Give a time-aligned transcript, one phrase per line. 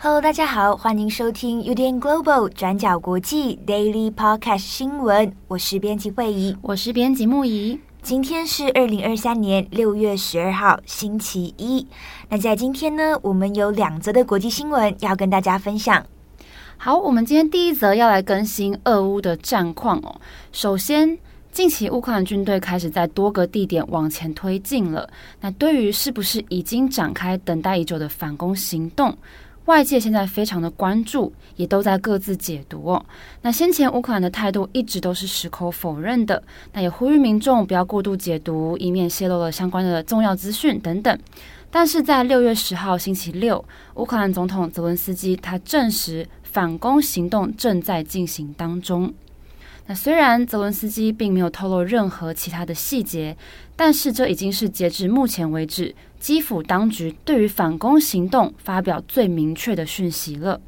[0.00, 5.32] Hello，大家好，欢迎收听 UDN Global 转角国际 Daily Podcast 新闻。
[5.46, 7.80] 我是编辑慧仪，我是编辑木仪。
[8.00, 11.86] 今天是二零二三年六月十二号，星期一。
[12.30, 16.06] 那在今天呢，我们有两则的国际新闻要跟大家分享。
[16.78, 20.18] 好，我们今天第一则要来更新俄乌的战况哦。
[20.52, 21.18] 首先，
[21.52, 25.10] 近期乌克兰军队开始在多个地点往前推进了。
[25.40, 29.14] 那对于是不是已经展开等待已久的反攻行动？
[29.68, 33.04] 外界现在非常的关注，也都在各自解读哦。
[33.42, 41.18] 那先前乌克兰的态度一直都是矢口否认的，那也呼吁民众不要过度解读，以免泄露了相关的重要资讯等等。
[41.70, 43.62] 但是在六月十号星期六，
[43.96, 49.12] 乌克兰总统泽伦斯基他证实反攻行动正在进行当中。
[49.86, 53.36] 那虽然泽伦斯基并没有透露任何其他的细节，
[53.76, 60.60] 但是这已经是截至目前为止，基辅当局对于反攻行动发表最明确的讯息了。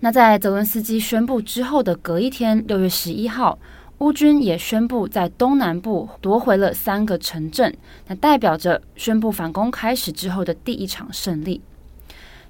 [0.00, 3.58] 那在泽伦斯基宣布之后的隔一天，六月十一号，
[3.98, 7.74] 乌军也宣布在东南部夺回了三个城镇，
[8.06, 11.62] 那代表着宣布反攻开始之后的第一场胜利。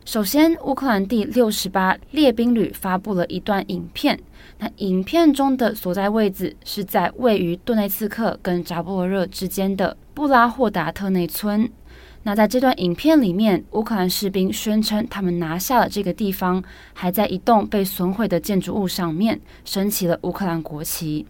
[0.04, 4.18] 首先，乌克兰第六十八列兵旅发布了一段影片。
[4.58, 11.70] 那影片中的所在位置是在位于顿内茨克跟扎波罗热之间的布拉霍达特内村。
[12.22, 16.64] 那在这段影片里面，乌克兰士兵宣称他们拿下了这个地方，
[16.94, 21.26] 还在一栋被损毁的建筑物上面升起了乌克兰国旗。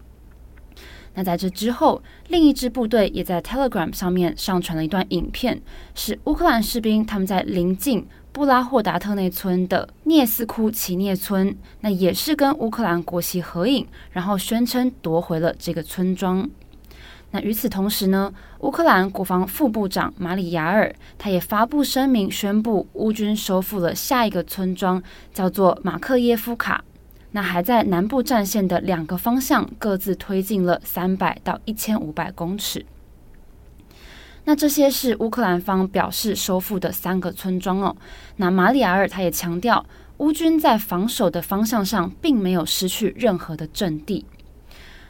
[1.15, 5.61] 那在这之后，另一支部队也在 Telegram 上面上传了一段影片，
[5.93, 16.49] 是乌克兰士兵他们在临近布拉霍达特内村的涅斯库奇涅村，那也是跟乌克兰国旗合影，然后宣称夺回了这个村庄。
[17.31, 26.83] 那与此同时呢，乌克兰国防副部长马里亚尔他也发布声明，宣布乌军收复了下一个村庄，叫做马克耶夫卡。
[27.31, 32.85] 那还在南部战线的两个方向各自推进了三百到一千五百公尺。
[34.45, 37.95] 那这些是乌克兰方表示收复的三个村庄哦。
[38.37, 39.85] 那马里亚尔他也强调，
[40.19, 44.25] 乌军在防守的方向上并没有失去任何的阵地。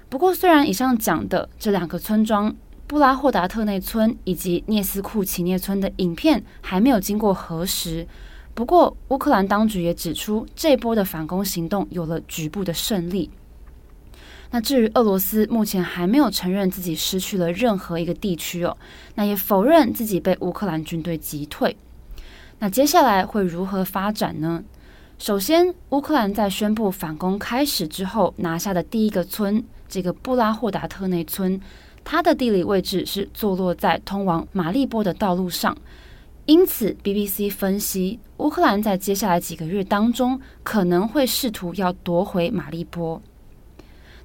[0.09, 2.55] 不过，虽然以上讲的这两个村庄
[2.87, 8.07] 布拉霍达特内村以及聂斯库奇涅村的影片还没有经过核实，
[8.53, 13.29] 不过乌克兰当局也指出，这波的反攻行动有了局部的胜利。
[14.49, 18.77] 那至于俄罗斯，目前还没有承认自己失去了任何一个地区哦，
[19.15, 21.75] 那也否认自己被乌克兰军队击退。
[22.59, 24.63] 那接下来会如何发展呢？
[25.19, 31.59] 首先，乌克兰在宣布反攻开始之后拿下的第一个村，这个布拉霍达特内村，
[32.03, 35.77] 它的地理位置是坐落在通往马利波的道路上，
[36.45, 43.21] 因此 BBC 分析，乌克兰在接下来几个月当中可能会试图要夺回马利波。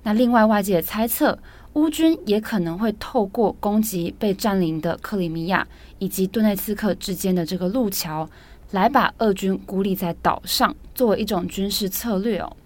[0.04, 1.38] 那另外，外界也猜测，
[1.74, 5.66] 乌军也可能会透过攻击被占领的克里米亚
[5.98, 8.28] 以及顿内茨克之间的这个路桥，
[8.72, 12.56] 来把俄军孤立在岛上，作为一种军事策略哦。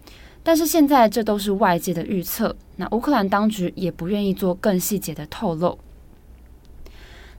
[0.46, 5.76] 但是现在这都是外界的预测，那乌克兰当局也不愿意做更细节的透露。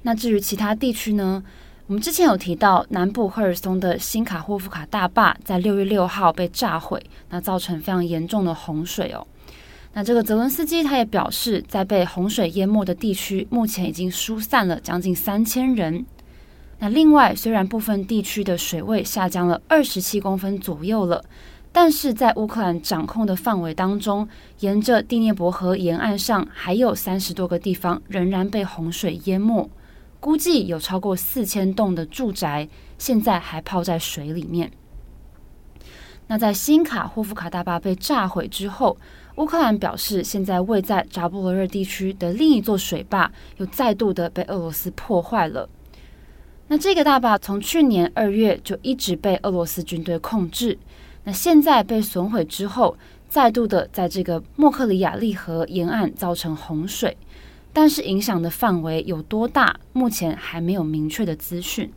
[0.01, 1.41] 那至于其他地区呢？
[1.85, 9.25] 我们之前有提到，南部赫尔松的新卡霍夫卡大坝在六月六号被炸毁，那造成非常严重的洪水哦。
[9.93, 16.05] 那这个泽伦斯基他也表示，在被洪水淹没的地区，目前已经疏散了将近三千人。
[16.79, 21.23] 那另外，虽然部分地区的水位下降了二十七公分左右了，
[21.79, 24.27] 但是在乌克兰掌控的范围当中，
[24.61, 29.69] 沿着第聂伯河沿岸上还有三十多个地方仍然被洪水淹没，
[30.19, 34.71] 估计有超过四千栋的住宅现在还泡在水里面。
[36.25, 38.97] 那在新卡霍夫卡大坝被炸毁之后，
[39.35, 45.69] 乌克兰表示，现在位在扎波罗热地区的另一座水坝又再度的被俄罗斯破坏了。
[46.69, 50.79] 那这个大坝从去年二月就一直被俄罗斯军队控制，
[51.27, 52.97] 那现在被损毁之后，
[53.27, 57.17] 再度的在这个莫克里亚利河沿岸造成洪水，
[57.73, 61.91] 但是影响的范围有多大，目前还没有明确的资讯。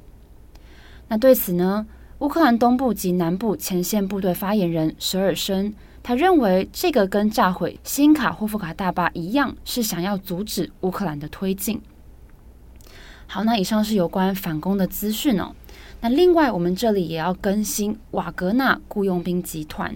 [1.07, 1.87] 那对此呢，
[2.19, 5.73] 乌克兰东部及南部前线部队发言人舍尔申。
[6.03, 11.81] 他认为这个跟炸毁新卡霍夫卡大坝一样，是想要阻止乌克兰的推进。
[13.29, 15.55] 好，那以上是有关反攻的资讯哦。
[16.03, 19.95] 那另外，我们这里也要更新瓦格纳雇佣兵集团。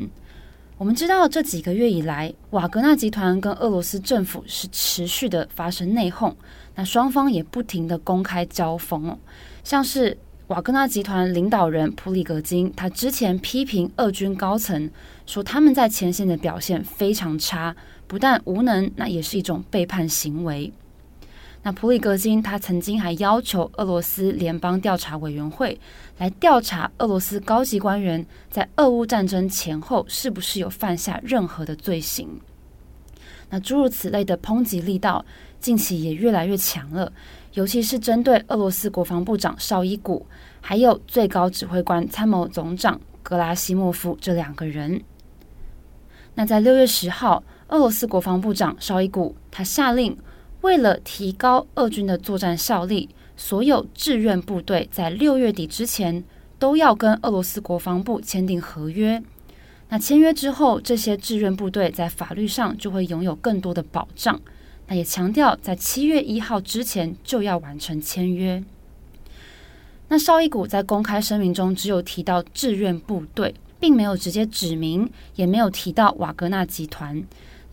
[0.76, 6.34] 我们知道这几个月以来，瓦格纳集团跟俄罗斯政府是持续的发生内讧，
[6.74, 9.16] 那双方也不停的公开交锋。
[9.62, 10.18] 像是
[10.48, 14.90] 瓦格纳集团领导人普里格金，他之前批评俄军高层
[15.24, 17.74] 说他们在前线的表现非常差，
[18.06, 20.70] 不但无能，那也是一种背叛行为。
[21.66, 25.80] 那普里格金他曾经还要求俄罗斯联邦调查委员会
[26.18, 32.28] 来调查俄罗斯高级官员在俄乌战争前后是不是有犯下任何的罪行。
[33.48, 35.24] 那诸如此类的抨击力道
[35.58, 37.10] 近期也越来越强了，
[37.54, 40.26] 尤其是针对俄罗斯国防部长绍伊古，
[40.60, 45.02] 还有最高指挥官参谋总长格拉西莫夫这两个人。
[46.34, 50.14] 那在六月十号，俄罗斯国防部长绍伊古他下令。
[50.64, 56.24] 为了提高俄军的作战效力，所有志愿部队在六月底之前
[56.58, 59.22] 都要跟俄罗斯国防部签订合约。
[59.90, 64.40] 那签约之后，这些志愿部队在法律上就会拥有更多的保障。
[64.86, 68.64] 那也强调，在七月一号之前就要完成签约。
[70.08, 77.22] 那绍伊古在公开声明中只有提到志愿部队，并没有直接指明，也没有提到瓦格纳集团。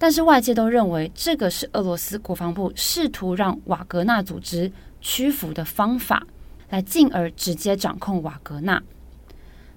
[0.02, 6.26] 但是外界都认为，这个是俄罗斯国防部试图让瓦格纳组织屈服的方法，
[6.72, 8.82] 来进而直接掌控瓦格纳。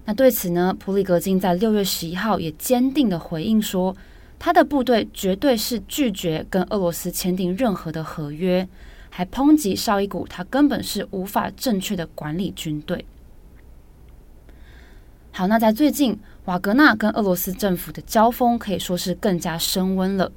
[0.05, 3.95] 那对此呢，普里格金在六月十一号也坚定地回应说，
[4.39, 8.67] 他的部队绝对是拒绝跟俄罗斯签订任何的合约，
[9.11, 13.05] 还抨击绍伊古他根本是无法正确的管理军队。
[15.31, 20.31] 好，那在最近，瓦格纳跟俄罗斯政府的交锋可以说是更加升温了。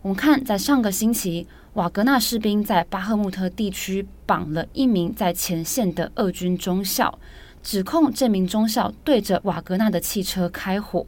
[0.00, 7.18] 我们看，在上个星期，瓦格纳士兵在巴赫穆特地区绑了一名在前线的俄军中校，
[7.62, 11.06] 指控这名中校对着瓦格纳的汽车开火。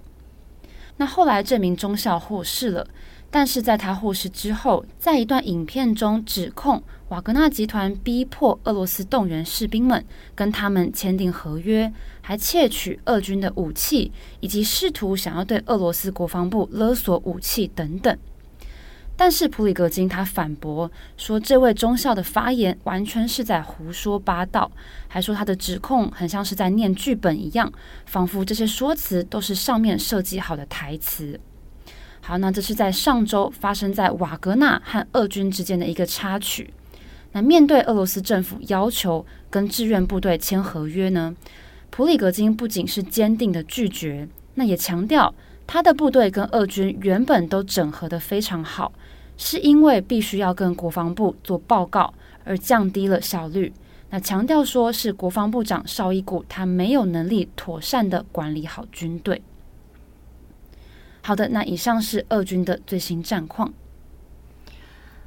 [0.98, 2.86] 那后来，这名中校获释了。
[3.34, 10.04] 但是在他获释之后，在一段影片中指控瓦格纳集团逼迫俄罗斯动员士兵们
[10.36, 18.16] 跟他们签订合约，还窃取俄军的武器，以及试图想要对俄罗斯国防部勒索武器等等。
[19.16, 24.70] 但是普里格金他反驳说，这位中校的发言完全是在胡说八道，
[25.08, 27.72] 还说他的指控很像是在念剧本一样，
[28.06, 31.40] 仿佛这些说辞都是上面设计好的台词。
[32.26, 36.72] 好，那这是在上周发生在瓦格纳和俄军之间的一个插曲。
[37.32, 41.36] 那面对俄罗斯政府要求跟志愿部队签合约呢，
[41.90, 45.34] 普里格金不仅是坚定的拒绝，那也强调
[45.66, 48.90] 他的部队跟俄军原本都整合得非常好，
[49.36, 53.70] 是因为必须要跟国防部做报告而降低了效率。
[54.08, 59.42] 那强调说是国防部长绍伊古他没有能力妥善的管理好军队。
[61.26, 63.72] 好的，那以上是俄军的最新战况。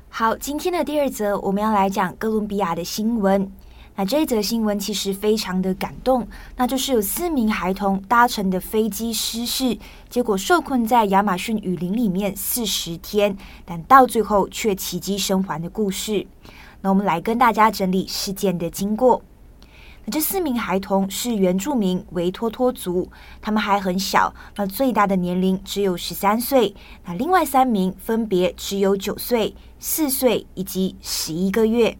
[0.09, 3.51] 好，今天的第二则我们要来讲哥伦比亚的新闻。
[3.95, 9.75] 那这一则新闻其实非常的感动，那就是有四名孩童搭乘的飞机失事，
[10.07, 13.35] 结果受困在亚马逊雨林里面四十天，
[13.65, 16.27] 但到最后却奇迹生还的故事。
[16.81, 19.19] 那我们来跟大家整理事件的经过。
[20.09, 23.11] 这四名孩童是原住民维托托族，
[23.41, 26.73] 他们还很小，那最大的年龄只有十三岁，
[27.03, 31.97] 那另外三名分别只有九岁、四岁以及十一个月。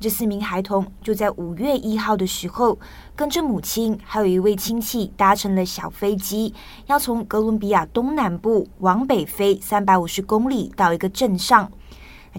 [0.00, 2.76] 这四名孩童就在五月一号的时候，
[3.14, 6.52] 跟着母亲还有一位亲戚搭乘了小飞机，
[6.86, 11.70] 要从哥伦比亚东南部往北飞三百五十公里到一个镇上。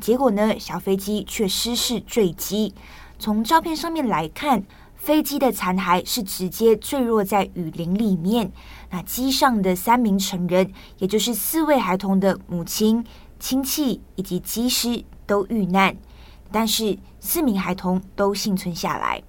[0.02, 2.74] 结果呢，小飞机却失事坠机。
[3.22, 4.64] 从照片上面来看，
[5.00, 8.52] 飞机的残骸是直接坠落在雨林里面。
[8.92, 13.04] 那机上的三名成人，也就是四位孩童的母亲、
[13.40, 15.98] 亲戚以及机师都遇难，
[16.52, 19.24] 但是四名孩童都幸存下来。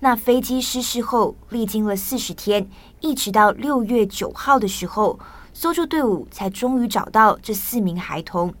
[0.00, 2.68] 那飞机失事后，历经了四十天，
[3.00, 5.18] 一直到六月九号的时候，
[5.52, 8.52] 搜救队伍才终于找到这四名孩童。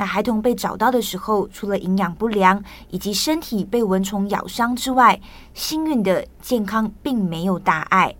[0.00, 5.20] 那孩童被找到的时候，除了营养不良以及身体被蚊虫咬伤之外，
[5.52, 8.14] 幸运的健康并没有大碍。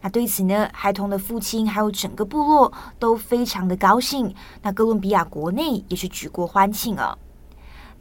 [0.00, 4.34] 那对此呢，孩童的父亲还有整个部落都非常的高兴。
[4.62, 7.14] 那哥伦比亚国内也是举国欢庆啊。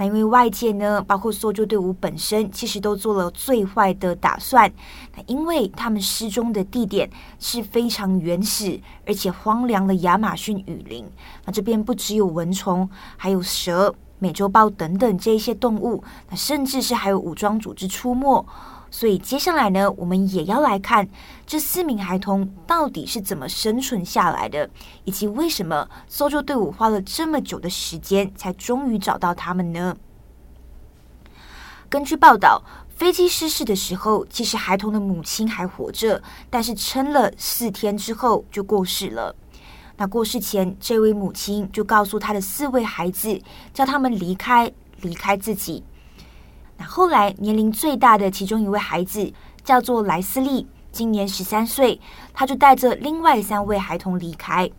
[0.06, 4.72] 因为外界呢，包括搜救队伍本身，其实都做了最坏的打算。
[5.16, 11.06] 那因为他们失踪的地点是非常原始而且荒凉的亚马逊雨林。
[11.46, 18.46] 那这边不只有蚊虫，还有蛇、美洲豹等等这一些动物，那甚至是还有武装组织出没。
[18.92, 21.08] 所以接下来呢，我们也要来看
[21.48, 24.70] 这四名孩童到底是怎么生存下来的，
[25.06, 29.96] 以及为什么搜救队伍花了这么久的时间才终于找到他们呢？
[31.90, 39.36] 根据报道，飞机失事的时候，其实孩童的母亲还活着，但是撑了四天之后就过世了。
[39.98, 43.42] 那过世前，这位母亲就告诉她的四位孩子，
[43.74, 44.72] 叫他们离开，
[45.02, 45.84] 离开自己。
[46.82, 49.32] 后来，年龄最大的其中一位孩子
[49.64, 52.00] 叫做莱斯利，今年十三岁，
[52.34, 54.70] 他就带着另外三位孩童离开。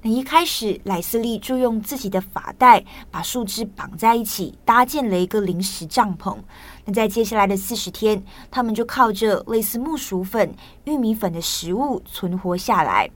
[0.00, 6.36] 那一开始，莱斯利就用自己的发带把树枝绑在一起，搭建了一个临时帐篷。
[6.84, 13.10] 那在接下来的四十天，他们就靠着类似木薯粉、玉米粉的食物存活下来。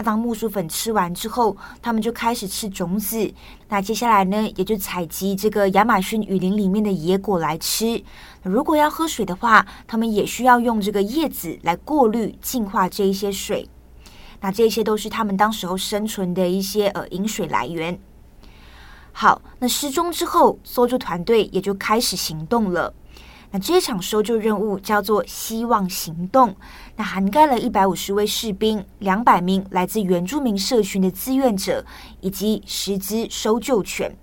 [0.00, 3.30] 那当木薯粉吃完之后，他们就开始吃种子。
[3.68, 8.02] 那接下来呢，也就采集这个亚马逊雨林里面的野果来吃。
[8.42, 13.68] 如果要喝水的话，他们也需要用这个叶子来过滤、净化这一些水。
[14.40, 18.00] 那这些都是他们当时候生存的一些呃饮水来源。
[19.12, 22.94] 好，那失踪之后，搜救团队也就开始行动了。
[23.52, 26.54] 那这一场搜救任务叫做“希望行动”，
[26.94, 31.84] 那涵盖了一百五十位士兵、两百名来自原住民社群的志愿者，
[32.20, 34.16] 以及十只搜救犬。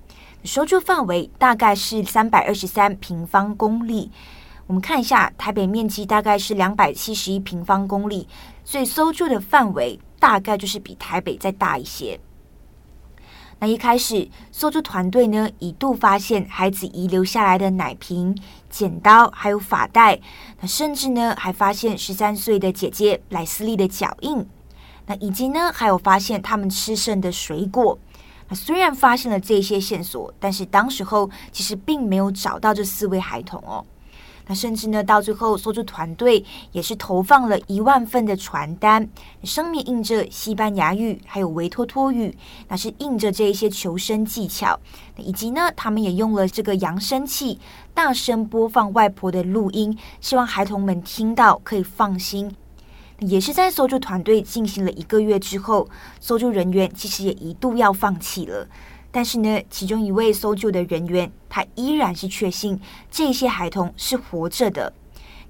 [0.46, 4.10] 搜救范围大概是三百二十三平方公里。
[4.66, 8.28] 我们看一下，台北面积大概是两百七十一平方公里，
[8.64, 12.18] 所以搜救的范围大概就是比台北再大一些。
[13.60, 18.38] 那一开始，搜救团队呢一度发现孩子遗留下来的奶瓶、
[18.70, 20.20] 剪刀，还有发带。
[20.62, 24.46] 那甚至呢还发现十三岁的姐姐莱斯利的脚印。
[25.08, 27.98] 那以及呢还有发现他们吃剩的水果。
[28.50, 33.84] 那虽然发现了这些线索，但是当时候其实并没有找到这四位孩童哦。
[34.48, 39.08] 那甚至呢，到最后，搜救团队也是投放了一万份的传单，
[39.44, 42.36] 上面印着西班牙语，还有维托托语，
[42.70, 44.80] 那是印着这一些求生技巧，
[45.18, 47.60] 以及呢，他们也用了这个扬声器，
[47.94, 52.56] 大声播放外婆的录音，希望孩童们听到可以放心。
[53.20, 55.90] 也是在搜救团队进行了一个月之后，
[56.20, 58.68] 搜救人员其实也一度要放弃了。
[59.18, 64.94] 但是呢，其中一位搜救的人员，他依然是确信这些孩童是活着的。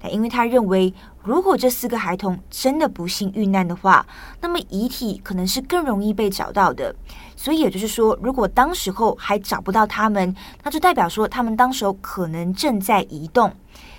[0.00, 0.90] 那因为他认为，
[1.22, 4.06] 如果这四个孩童真的不幸遇难的话，
[4.40, 6.96] 那么遗体可能是更容易被找到的。
[7.36, 13.52] 所以也就是说，如果当时候还找不到他们，那就代表说他们当时候可能正在移动。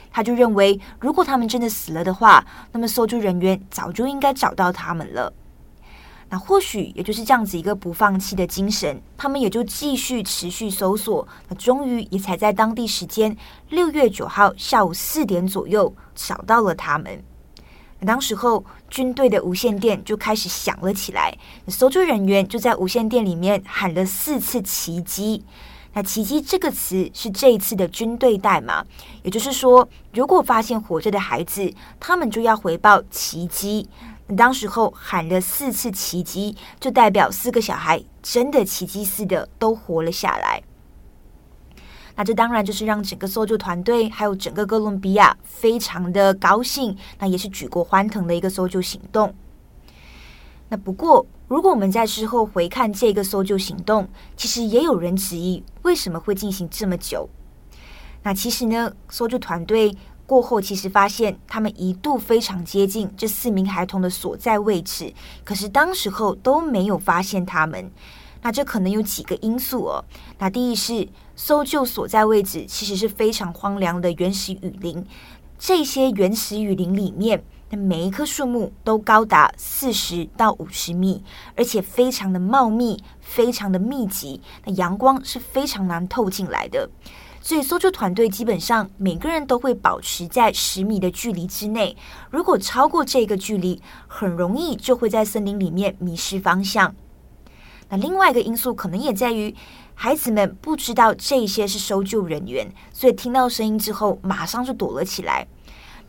[0.09, 5.31] 他就认为，如果他们真的死了的话，那么搜救人员早就应该找到他们了。
[6.31, 11.27] 那或许也就是这样子一个不放弃的精神，他们也就继续持续搜索。
[11.47, 13.35] 那终于也才在当地时间
[13.69, 17.23] 六月九号下午四点左右找到了他们。
[17.99, 21.35] 那当时候军队的无线电就开始响了起来，
[21.67, 25.43] 搜救人员就在无线电里面喊了四次“奇迹”。
[25.91, 28.85] 那“奇迹”这个词是这一次的军队代码，
[29.23, 33.89] 也就是说，如果发现活着的孩子，他们就要回报“奇迹”。
[34.35, 40.61] 当时候喊了四次奇迹，就代表四个小孩真的奇迹似的都活了下来。
[42.15, 49.33] 那这当然就是让整个搜救团队还有整个哥伦比亚非常的高兴，那也是举国欢腾的一个搜救行动。
[50.67, 54.07] 那不过，如果我们在事后回看这个搜救行动，
[54.37, 57.27] 其实也有人质疑为什么会进行这么久。
[58.21, 59.95] 那其实呢，搜救团队。
[60.29, 65.11] 过后，其实发现他们一度非常接近这四名孩童的所在位置，
[65.43, 67.91] 可是当时候都没有发现他们。
[68.43, 70.05] 那这可能有几个因素哦。
[70.37, 75.03] 那第一是搜救所在位置其实是非常荒凉的原始雨林，
[75.57, 81.23] 这些原始雨林里面那每一棵树木都高达四十到五十米，
[81.55, 86.89] 而且非常的茂密，非常的密集，那阳光是非常难透进来的。
[87.49, 91.97] 所以搜救团队基本上每个人都会保持在十米的距离之内。
[92.29, 96.93] 如果超过这个距离，很容易就会在森林里面迷失方向。
[97.89, 99.55] 那另外一个因素可能也在于，
[99.95, 105.47] 孩子们不知道这些是搜救人员，所以听到声音之后马上就躲了起来。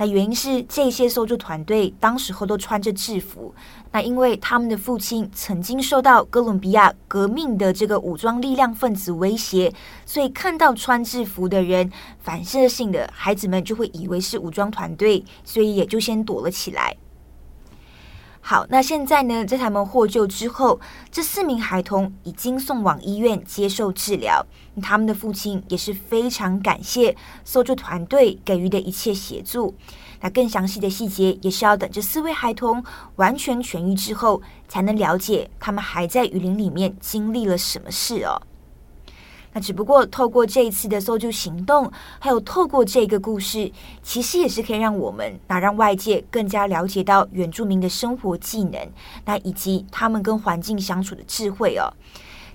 [0.01, 3.55] 那原因是这些搜救团队当时候都穿着制服，
[3.93, 9.71] 那因为他们的父亲曾经受到哥伦比亚革命的这个武装力量分子威胁，
[10.07, 16.97] 所以看到穿制服的人，反射性的孩子们就会以为是武装团队，所以也就先躲了起来。
[18.51, 24.45] 好，那现在呢，在他们获救之后，这四名孩童已经送往医院接受治疗。
[24.83, 29.73] 他们的父亲也是非常感谢搜救团队给予的一切协助。
[30.21, 32.83] 那更详细的细节也是要等这四位孩童
[33.15, 38.43] 完全痊愈之后，才能了解他们还在雨林里面经历了什么事哦。
[39.53, 43.71] 那只不过透过这一次的搜救行动，还有透过这个故事，
[44.03, 48.79] 其实也是可以让我们，那让外界更加了解到原住民的生活技能，
[49.25, 51.93] 那以及他们跟环境相处的智慧哦。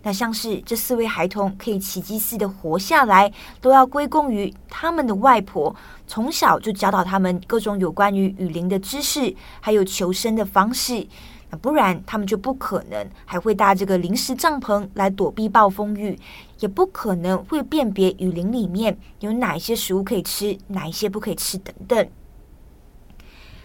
[0.03, 5.75] 那像是这四位孩童可以奇迹似的活下来，都要归功于他们的外婆
[6.05, 11.07] 从小就教导他们各种有关于雨林的知识，还有求生的方式。
[11.49, 16.17] 那不然，他们就不可能还会搭这个临时帐篷来躲避暴风雨，
[16.59, 22.07] 也不可能会辨别雨林里面有哪一些食物可以吃，哪一些不可以吃等等。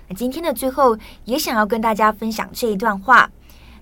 [0.09, 3.31] 那今天的最后，也想要跟大家分享这一段话。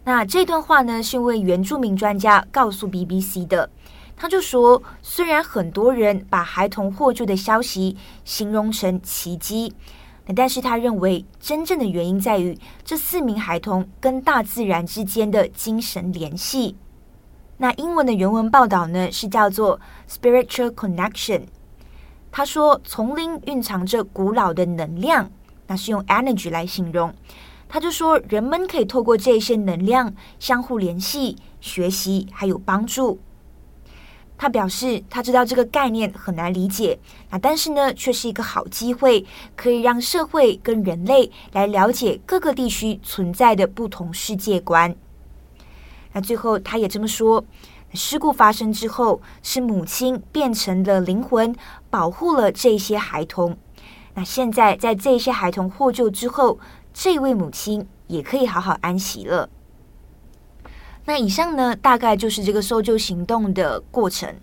[0.04, 3.70] 那这段话呢，是一位原住民专家告诉 BBC 的。
[4.16, 9.72] 他就说，虽然很多人把孩童获救的消息形容成奇迹。
[10.36, 16.76] 但是他认为，真正的原因在于这四名孩童跟大自然之间的精神联系。
[17.60, 21.42] 那英文的原文报道呢，是叫做 “spiritual connection”。
[22.30, 25.28] 他说，丛林蕴藏着古老的能量，
[25.66, 27.12] 那是用 “energy” 来形容。
[27.68, 33.18] 他就说，人们可以透过这些能量相互联系、学习，还有帮助。
[34.36, 36.96] 他表示，他知道这个概念很难理解，
[37.28, 44.94] 那但是呢，却是一个好机会，可以让社会跟人类来了解各个地区存在的不同世界观。
[46.12, 47.44] 那最后，他也这么说：
[47.92, 51.54] 事故发生之后，是母亲变成了灵魂，
[51.90, 53.56] 保护了这些孩童。
[54.14, 56.58] 那现在，在这些孩童获救之后，
[56.92, 59.48] 这位母亲也可以好好安息了。
[61.04, 64.34] 那以上呢，大概就是这个搜救行动的过程。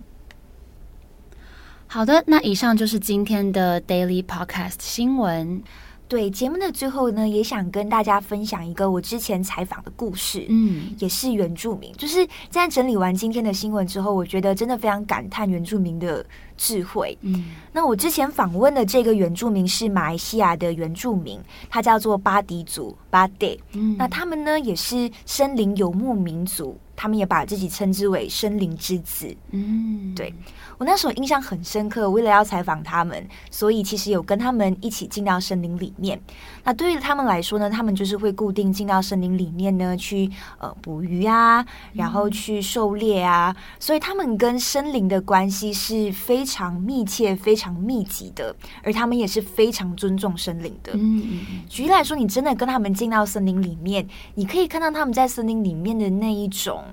[1.88, 5.62] 好的，那以上就是今天的 Daily Podcast 新闻。
[6.08, 10.46] 对，节目的最后呢，也想跟大家分享一个我之前采访的故事。
[10.50, 11.92] 嗯，也是原住民。
[11.94, 16.24] 就是在整理完今天的新闻之后，我觉得真的非常感叹原住民的
[16.58, 17.18] 智慧。
[17.22, 21.40] 嗯，那我之前访问的这个原住民是马来西亚的原住民，
[21.70, 23.60] 他叫做巴迪族巴迪。
[23.74, 26.78] 嗯，那他们呢，也是森林游牧民族。
[26.98, 29.36] 他们也把自己称之为森林之子。
[29.52, 30.34] 嗯，对，
[30.78, 32.10] 我那时候印象很深刻。
[32.10, 36.18] 为了要采访他们，所以其实有跟他们一起进到森林里面。
[36.64, 43.54] 那对于他们来说呢，他们就是会固定进到森林里面呢，去呃捕鱼啊，然后去狩猎啊。
[43.54, 50.92] 嗯，所以他们跟森林的关系是非常密切、非常密集的，而他们也是非常尊重森林的。
[50.94, 51.40] 嗯嗯。
[51.68, 56.84] 举例来说，你真的跟他们进到森林里面，你可以看到他们在森林里面的那一种。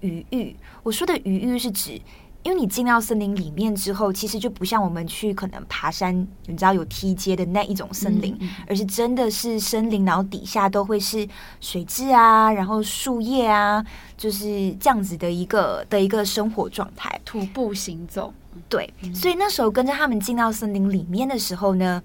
[0.00, 2.00] 余裕，我说的余裕是指，
[2.44, 6.14] 因为你进到森林里面之后，其实就不像我们去可能爬山，
[6.46, 11.26] 你知道有梯阶的那一种森林，嗯嗯、而是真的是森林，然后底下都会是
[11.60, 13.84] 水质啊，然后树叶啊，
[14.16, 18.32] 就是这样子的一个的一个生活状态，徒步行走。
[18.68, 22.02] 对，所以那时候跟着他们进到森林里面的时候呢，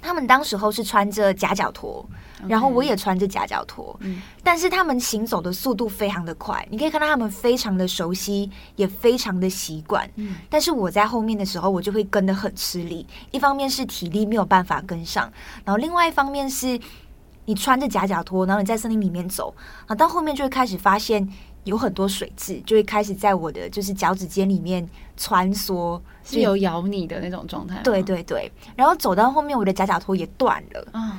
[0.00, 2.04] 他们当时候是穿着夹脚拖。
[2.48, 15.32] 然后我也穿着夹脚拖，嗯，但是他们行走的速度非常的快，你可以看到他们非常的熟悉，也非常的习惯，嗯，但是我在后面的时候，我就会跟得很吃力，一方面是体力没有办法跟上，
[15.64, 16.76] 然后另外一方面是
[17.44, 19.54] 你穿着夹脚拖，然后你在森林里面走，
[19.86, 21.24] 啊，到后面就会开始发现
[21.64, 31.12] 有很多水蛭，就会开始在我的就是脚趾尖里面穿梭，是有咬你的那种状态，对对对，然后走到后面，我的夹脚托也断了，嗯。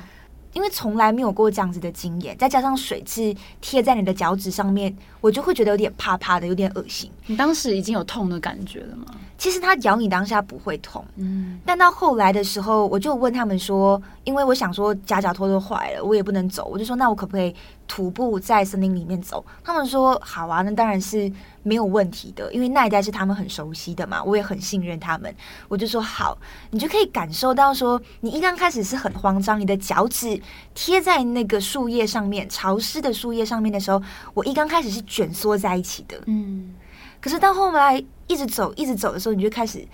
[0.52, 7.10] 因为从来没有过这样子的经验，再加上水蛭贴在你的脚趾上面，我就会觉得有点怕怕的，有点恶心。
[7.26, 9.06] 你当时已经有痛的感觉了吗？
[9.36, 17.52] 其实它咬你当下不会痛，嗯，但到后来的时候，我就问他们说，因为我想说夹脚拖都坏了，我也不能走，我就说那我可不可以
[17.86, 19.44] 徒步在森林里面走？
[19.62, 21.32] 他们说好啊，那当然是。
[21.66, 25.34] 没有问题的，因为那一带是他们很熟悉的嘛，我也很信任他们。
[25.66, 26.36] 我就说好，
[26.68, 30.38] 你就可以感受到说，你一刚开始是很慌张，你的脚趾
[30.74, 34.02] 贴在那个树叶上面，潮湿的树叶上面的时候，
[34.34, 36.74] 我一刚开始是卷缩在一起的，嗯。
[37.18, 39.88] 可是到后来一直走，一直走的时候，你就开始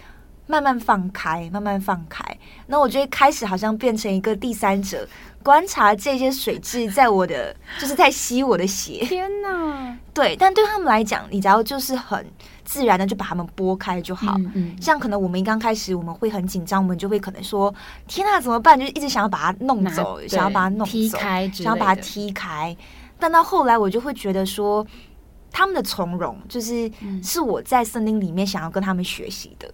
[0.51, 2.25] 慢慢放开，慢慢放开。
[2.67, 5.09] 那我觉得开始好像变成一个第三者，
[5.43, 9.05] 观察这些水质在我的，就是在吸我的血。
[9.05, 9.97] 天哪！
[10.13, 12.27] 对，但对他们来讲，你只要就是很
[12.65, 14.35] 自然的就把它们拨开就好。
[14.39, 17.73] 嗯嗯，像可能我们刚开始我们会很紧张，我们就会可能说
[18.09, 22.77] ：“天哪，怎么办？”就一直想要把它弄走，想要把它弄走，踢开，想要把它踢开。
[23.19, 24.85] 但到后来，我就会觉得说。
[25.53, 26.89] 他们的从容，就是
[27.25, 29.69] 是我在森林里面想要跟他们学习的。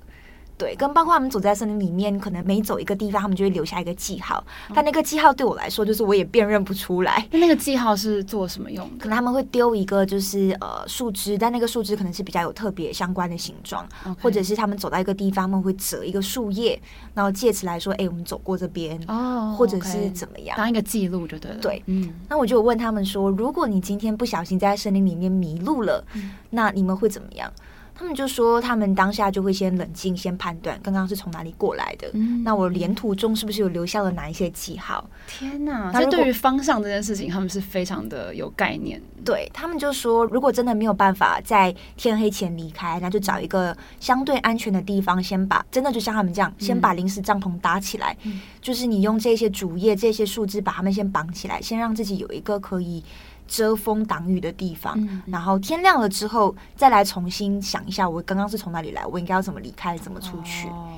[0.59, 4.43] 对，跟包括他们走在森林里面，可能每走一个地方，他们就会留下一个记号。
[4.75, 7.27] 但那个记号对我来说，就是我也辨认不出来。
[7.31, 8.97] 那那个记号是做什么用的？
[8.99, 13.87] 可能他们会丢一个，就是呃树枝，但那个树枝可能是比较有特别相关的形状.
[14.23, 16.81] 或者是他们走到一个地方，他们会折一个树叶，
[17.15, 21.59] 然后借此来说，哎、欸，我们走过这边哦，oh, 或者是怎么样当一个记录就对了。
[21.61, 22.15] 对，嗯。
[22.29, 27.53] 那我就问他们说，如果你今天不小心在森林里面迷路了，嗯、那你们会怎么样？
[27.99, 32.09] 他们就说，他们当下就会先冷静，先判断刚刚是从哪里过来的。
[32.13, 35.09] 嗯，那我连途中是不是有留下了哪一些记号？
[35.27, 35.91] 天哪！
[35.93, 39.01] 所以对于方向这件事情，他们是非常的有概念。
[39.25, 48.17] 对，他们就说，如果真的没有办法在天黑前离开，那就找一个相对安全的地方，先把真的就像他们这样，先把临时帐篷搭起来。
[48.25, 53.03] 嗯，就是你用这些竹叶、这些树枝把它们先绑起来，先让自己有一个可以。
[53.47, 60.69] 遮风挡雨的地方，嗯、然后天亮了之后再来重新想一下，我刚刚是从哪里来，我应该要怎么离开，怎么出去？
[60.69, 60.95] 哦、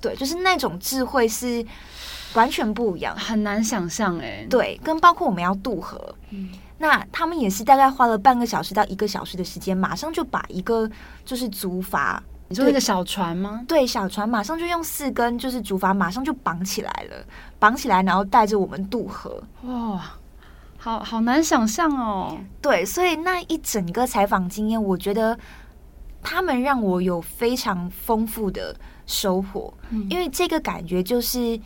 [0.00, 1.64] 对，就是那种智慧是
[2.34, 4.46] 完全不一样，很难想象哎。
[4.50, 10.90] 对，跟包括我们要渡河，嗯、那他们也是大概花了半个小时到一个小时的时间，马上就把一个
[11.24, 13.64] 就是竹筏，你说那个小船吗？
[13.66, 17.24] 对，小船马上就用四根就是竹筏，马上就绑起来了，
[17.58, 19.42] 绑起来，然后带着我们渡河。
[19.62, 20.00] 哇、哦！
[20.84, 25.34] 好好难想象哦，对，所以那一整个采访经验，我觉得
[26.22, 31.58] 他们让我有非常丰富的收获，嗯、因为这个感觉就是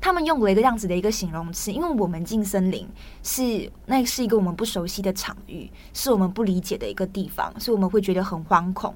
[0.00, 2.88] 他们用了一个这样子的一个形容词，因为我们进森林
[3.24, 8.94] 是那是一个我们不熟悉的场域，是我们不理解的一个地方，所以我们会觉得很惶恐。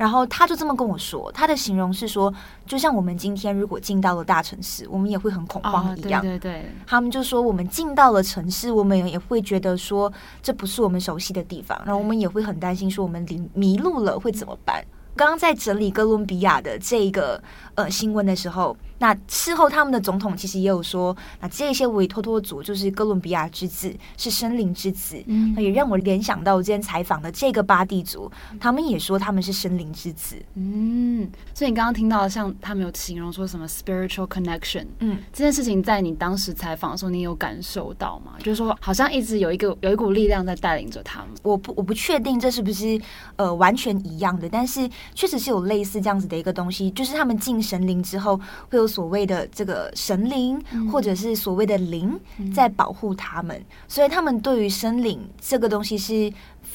[0.00, 2.32] 然后他就这么跟我说，他的形容是说，
[2.64, 6.22] 就像我们今天如果进到了大城市，我们也会很恐慌一样。
[6.22, 10.10] 哦、对对对，他们就说，我们进到了城市，我们也会觉得说，
[10.40, 14.82] 这不是我们熟悉的地方，然后我们也会很担心，说我们迷迷路了会怎么办？
[15.14, 17.38] 刚刚在整理哥伦比亚的这个
[17.74, 18.74] 呃新闻的时候。
[19.00, 25.16] 那事后，他们的总统其实也有说，那这些委托托族就是哥伦比亚之子，是森林之子。
[25.26, 30.36] 嗯，那也让我联想到我今天采访的这个巴蒂族，他们也说他们是森林之子。
[30.54, 38.32] 嗯，所以你刚刚听到像他们有形容说什么 spiritual connection，嗯，这件事情在你当时采访的时候，你有感受到吗？
[38.40, 41.30] 就是说，好像一直有一个有一股力量在带领着他们。
[41.42, 43.00] 我不我不确定这是不是
[43.36, 48.89] 呃完全一样的，但是确实是有类似这样子的一个东西，就是他们进神灵之后会有。
[48.90, 50.60] 所谓的这个神灵，
[50.92, 52.18] 或者是所谓的灵，
[52.52, 56.28] 在保护他们，嗯、所以他们对于神灵这个东西是，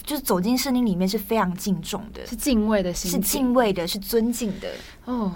[0.04, 4.70] 就是走进森林里面是非常敬重的，是敬畏的心，是敬畏的，是尊敬的。
[5.04, 5.32] 哦。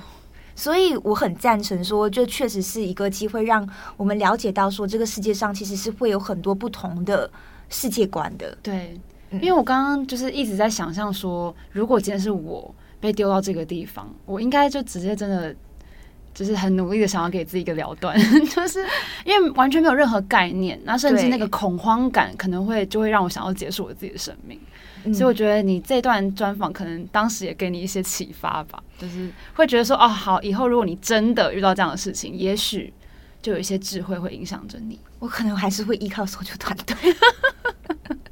[0.56, 3.65] 所以我很赞成说，就确实是一个机会，让
[3.96, 7.32] 我们了解到说，这个世界上其实是会有很多不同的
[7.70, 8.58] 世界观的。
[8.62, 9.00] 对，
[9.32, 15.56] 因为我刚刚就是一直在想象说，如果今天是我被丢到这个地方，我应该就直接真的。
[16.39, 18.80] 就是很努力的想要给自己一个了断， 就是
[19.25, 24.58] 因为完全没有任何概念，那甚至那个恐慌感可能会就会让我想要结束我自己的生命。
[25.04, 32.93] 嗯、所以我觉得你这段专访可能当时也给你一些启发吧，就是会觉得说哦，好，以后如果你真的遇到这样的事情，也许
[33.41, 34.97] 就有一些智慧会影响着你。
[35.19, 36.95] 我可能还是会依靠搜救团队。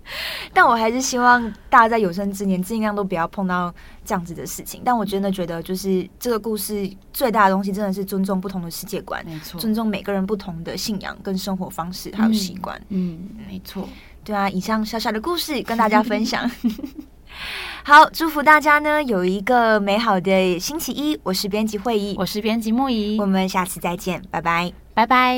[0.53, 3.73] 但我还是希望大家在有生之年尽量都不要碰到
[4.05, 4.81] 这样子的事情。
[4.83, 12.81] 但我真的觉得，就是这个故事最大的东西，真的是尊重不同的世界观，没错，尊重每个人不同的信仰跟生活方式还有习惯。
[12.89, 13.87] 嗯，没错，
[14.23, 14.49] 对啊。
[14.49, 16.49] 以上小小的故事跟大家分享。
[17.83, 21.19] 好，祝福大家呢有一个美好的星期一。
[21.23, 25.37] 我是编辑会议，我是编辑木仪，我们下次再见，拜拜，拜拜。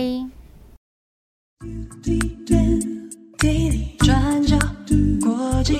[3.99, 4.57] 转角
[5.21, 5.77] 国际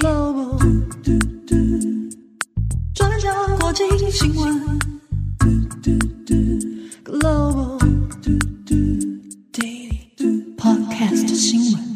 [2.93, 4.79] 转角国际新闻
[7.03, 7.77] Global
[9.51, 11.88] Daily Podcast 新闻。